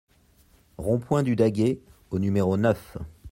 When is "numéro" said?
2.17-2.57